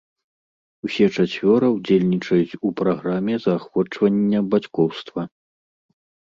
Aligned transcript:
Усе 0.87 1.05
чацвёра 1.15 1.67
ўдзельнічаюць 1.75 2.57
у 2.69 2.71
праграме 2.79 3.35
заахвочвання 3.45 4.39
бацькоўства. 4.55 5.21